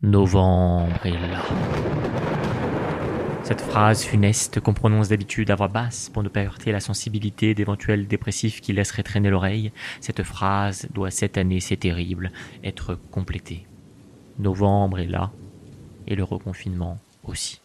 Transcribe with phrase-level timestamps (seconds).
[0.00, 1.42] Novembre est là.
[3.42, 7.52] Cette phrase funeste qu'on prononce d'habitude à voix basse pour ne pas heurter la sensibilité
[7.52, 12.30] d'éventuels dépressifs qui laisseraient traîner l'oreille, cette phrase doit cette année, c'est terrible,
[12.62, 13.66] être complétée.
[14.38, 15.32] Novembre est là,
[16.06, 17.60] et le reconfinement aussi.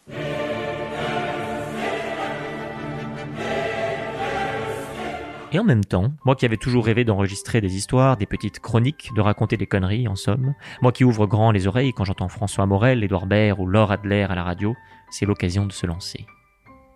[5.54, 9.10] Et en même temps, moi qui avais toujours rêvé d'enregistrer des histoires, des petites chroniques,
[9.14, 12.66] de raconter des conneries, en somme, moi qui ouvre grand les oreilles quand j'entends François
[12.66, 14.74] Morel, Édouard Baird ou Laure Adler à la radio,
[15.10, 16.26] c'est l'occasion de se lancer.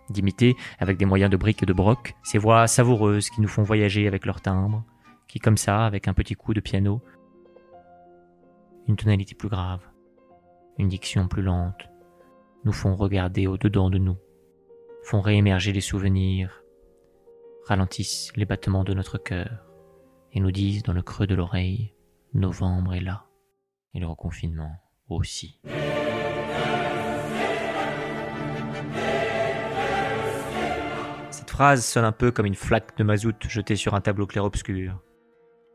[0.09, 3.63] D'imiter, avec des moyens de briques et de broc, ces voix savoureuses qui nous font
[3.63, 4.83] voyager avec leur timbre,
[5.29, 7.01] qui comme ça, avec un petit coup de piano,
[8.89, 9.87] une tonalité plus grave,
[10.77, 11.87] une diction plus lente,
[12.65, 14.17] nous font regarder au-dedans de nous,
[15.05, 16.61] font réémerger les souvenirs,
[17.69, 19.63] ralentissent les battements de notre cœur
[20.33, 21.93] et nous disent dans le creux de l'oreille
[22.33, 23.25] Novembre est là
[23.93, 24.71] et le reconfinement
[25.07, 25.61] aussi.
[31.29, 34.99] Cette phrase sonne un peu comme une flaque de mazout jetée sur un tableau clair-obscur.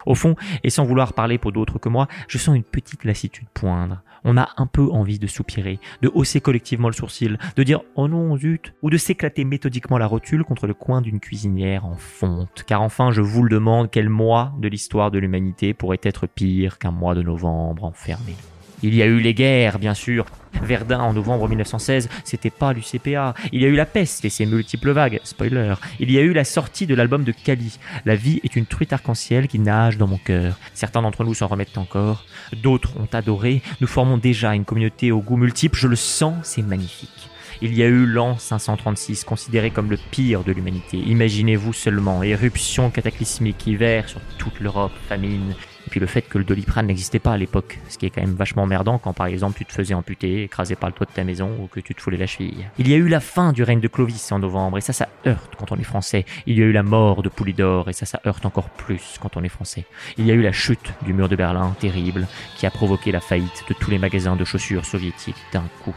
[0.06, 3.48] Au fond, et sans vouloir parler pour d'autres que moi, je sens une petite lassitude
[3.55, 4.02] poindre.
[4.24, 8.08] On a un peu envie de soupirer, de hausser collectivement le sourcil, de dire oh
[8.08, 12.64] non zut, ou de s'éclater méthodiquement la rotule contre le coin d'une cuisinière en fonte.
[12.66, 16.78] Car enfin, je vous le demande, quel mois de l'histoire de l'humanité pourrait être pire
[16.78, 18.34] qu'un mois de novembre enfermé
[18.83, 20.27] il y a eu les guerres, bien sûr.
[20.62, 23.34] Verdun en novembre 1916, c'était pas l'UCPA.
[23.53, 25.20] Il y a eu la peste et ses multiples vagues.
[25.25, 25.75] Spoiler.
[26.00, 27.78] Il y a eu la sortie de l'album de Cali.
[28.05, 30.58] La vie est une truite arc-en-ciel qui nage dans mon cœur.
[30.72, 32.25] Certains d'entre nous s'en remettent encore.
[32.62, 33.62] D'autres ont adoré.
[33.81, 35.78] Nous formons déjà une communauté aux goûts multiples.
[35.78, 37.28] Je le sens, c'est magnifique.
[37.62, 40.98] Il y a eu l'an 536, considéré comme le pire de l'humanité.
[40.98, 45.55] Imaginez-vous seulement, éruption cataclysmique, hiver sur toute l'Europe, famine,
[45.95, 48.34] puis le fait que le doliprane n'existait pas à l'époque, ce qui est quand même
[48.34, 51.23] vachement merdant quand par exemple tu te faisais amputer, écrasé par le toit de ta
[51.23, 52.69] maison ou que tu te foulais la cheville.
[52.78, 55.09] Il y a eu la fin du règne de Clovis en novembre et ça ça
[55.25, 56.25] heurte quand on est français.
[56.47, 59.37] Il y a eu la mort de Poulidor et ça ça heurte encore plus quand
[59.37, 59.84] on est français.
[60.19, 62.26] Il y a eu la chute du mur de Berlin terrible
[62.56, 65.94] qui a provoqué la faillite de tous les magasins de chaussures soviétiques d'un coup.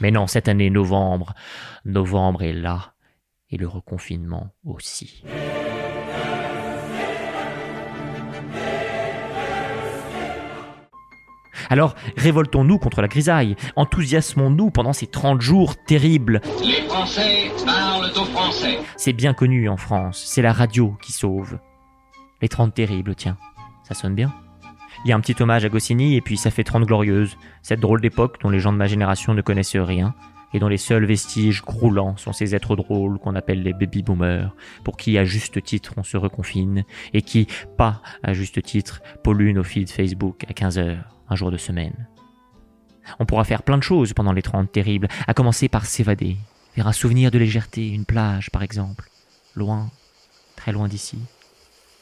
[0.00, 1.32] Mais non, cette année novembre,
[1.86, 2.92] novembre est là
[3.48, 5.24] et le reconfinement aussi.
[11.70, 16.40] Alors révoltons-nous contre la grisaille, enthousiasmons-nous pendant ces 30 jours terribles.
[16.62, 18.80] Les Français parlent aux Français.
[18.96, 21.60] C'est bien connu en France, c'est la radio qui sauve.
[22.42, 23.38] Les 30 terribles, tiens,
[23.84, 24.34] ça sonne bien.
[25.04, 27.80] Il y a un petit hommage à Goscinny et puis ça fait 30 glorieuses, cette
[27.80, 30.14] drôle d'époque dont les gens de ma génération ne connaissent rien
[30.52, 34.54] et dont les seuls vestiges croulants sont ces êtres drôles qu'on appelle les baby boomers,
[34.84, 37.46] pour qui à juste titre on se reconfine et qui,
[37.76, 42.08] pas à juste titre, polluent nos feeds Facebook à 15 heures un jour de semaine.
[43.18, 46.36] On pourra faire plein de choses pendant les 30 terribles, à commencer par s'évader,
[46.76, 49.08] vers un souvenir de légèreté, une plage par exemple,
[49.54, 49.90] loin,
[50.56, 51.18] très loin d'ici,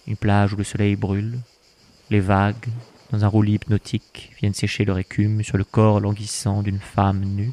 [0.06, 1.38] une plage où le soleil brûle,
[2.10, 2.68] les vagues,
[3.10, 7.52] dans un roulis hypnotique, viennent sécher leur écume sur le corps languissant d'une femme nue,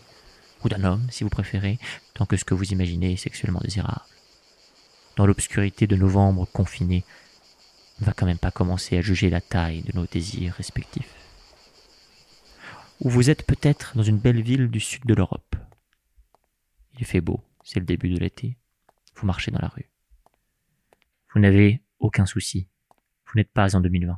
[0.63, 1.79] ou d'un homme si vous préférez,
[2.13, 4.01] tant que ce que vous imaginez est sexuellement désirable.
[5.15, 7.03] Dans l'obscurité de novembre confiné,
[7.99, 11.15] on ne va quand même pas commencer à juger la taille de nos désirs respectifs
[13.01, 15.55] ou vous êtes peut-être dans une belle ville du sud de l'Europe.
[16.97, 18.57] Il fait beau, c'est le début de l'été.
[19.15, 19.89] Vous marchez dans la rue.
[21.33, 22.67] Vous n'avez aucun souci.
[23.27, 24.17] Vous n'êtes pas en 2020.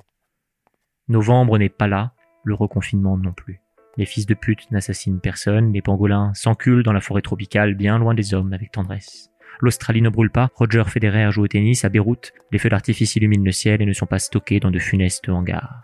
[1.09, 3.61] Novembre n'est pas là, le reconfinement non plus.
[3.97, 8.13] Les fils de pute n'assassinent personne, les pangolins s'enculent dans la forêt tropicale bien loin
[8.13, 9.31] des hommes avec tendresse.
[9.59, 13.43] L'Australie ne brûle pas, Roger Federer joue au tennis à Beyrouth, les feux d'artifice illuminent
[13.43, 15.81] le ciel et ne sont pas stockés dans de funestes hangars.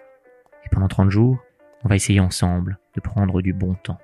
[0.63, 1.39] Et pendant 30 jours,
[1.83, 3.99] on va essayer ensemble de prendre du bon temps,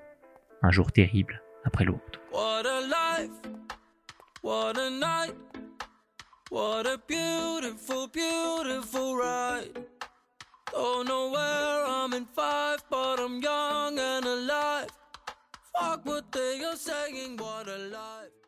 [0.63, 2.19] un jour terrible après l'autre.
[2.33, 3.29] What a life,
[4.41, 5.35] what a night,
[6.49, 9.85] what a beautiful, beautiful ride.
[12.09, 14.89] I'm in five, but I'm young and alive.
[15.77, 18.38] Fuck what they are saying, what a life.